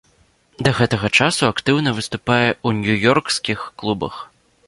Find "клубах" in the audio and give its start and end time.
3.83-4.15